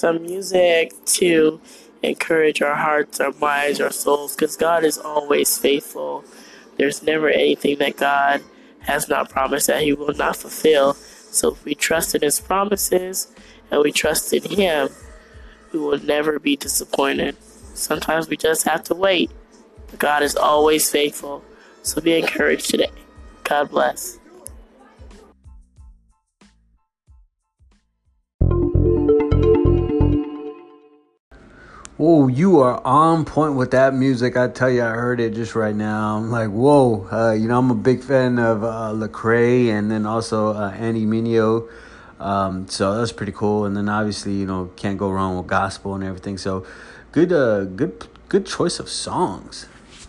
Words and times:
some 0.00 0.22
music 0.22 0.92
to 1.04 1.60
encourage 2.02 2.62
our 2.62 2.74
hearts, 2.74 3.20
our 3.20 3.32
minds, 3.32 3.80
our 3.80 3.90
souls, 3.90 4.34
because 4.34 4.56
God 4.56 4.82
is 4.82 4.96
always 4.96 5.58
faithful. 5.58 6.24
There's 6.78 7.02
never 7.02 7.28
anything 7.28 7.78
that 7.78 7.98
God 7.98 8.42
has 8.80 9.10
not 9.10 9.28
promised 9.28 9.66
that 9.66 9.82
He 9.82 9.92
will 9.92 10.14
not 10.14 10.36
fulfill. 10.36 10.94
So 10.94 11.52
if 11.52 11.64
we 11.66 11.74
trust 11.74 12.14
in 12.14 12.22
His 12.22 12.40
promises 12.40 13.28
and 13.70 13.82
we 13.82 13.92
trust 13.92 14.32
in 14.32 14.42
Him, 14.42 14.88
we 15.72 15.78
will 15.78 15.98
never 15.98 16.38
be 16.38 16.56
disappointed. 16.56 17.36
Sometimes 17.74 18.26
we 18.26 18.38
just 18.38 18.64
have 18.64 18.82
to 18.84 18.94
wait. 18.94 19.30
God 19.98 20.22
is 20.22 20.34
always 20.34 20.90
faithful. 20.90 21.44
So 21.82 22.00
be 22.00 22.18
encouraged 22.18 22.70
today. 22.70 22.90
God 23.44 23.70
bless. 23.70 24.19
Oh, 32.02 32.28
you 32.28 32.60
are 32.60 32.80
on 32.82 33.26
point 33.26 33.56
with 33.56 33.72
that 33.72 33.92
music. 33.92 34.34
I 34.34 34.48
tell 34.48 34.70
you, 34.70 34.82
I 34.82 34.88
heard 34.88 35.20
it 35.20 35.34
just 35.34 35.54
right 35.54 35.74
now. 35.74 36.16
I'm 36.16 36.30
like, 36.30 36.48
whoa. 36.48 37.06
Uh, 37.12 37.32
you 37.32 37.46
know, 37.46 37.58
I'm 37.58 37.70
a 37.70 37.74
big 37.74 38.02
fan 38.02 38.38
of 38.38 38.64
uh, 38.64 38.92
Lecrae 38.94 39.66
and 39.66 39.90
then 39.90 40.06
also 40.06 40.54
uh, 40.54 40.70
Andy 40.70 41.04
Mineo. 41.04 41.68
Um, 42.18 42.66
so 42.68 42.96
that's 42.96 43.12
pretty 43.12 43.32
cool. 43.32 43.66
And 43.66 43.76
then 43.76 43.90
obviously, 43.90 44.32
you 44.32 44.46
know, 44.46 44.70
can't 44.76 44.96
go 44.96 45.10
wrong 45.10 45.36
with 45.36 45.46
gospel 45.46 45.94
and 45.94 46.02
everything. 46.02 46.38
So 46.38 46.64
good, 47.12 47.34
uh, 47.34 47.64
good, 47.64 48.06
good 48.30 48.46
choice 48.46 48.80
of 48.80 48.88
songs. 48.88 49.66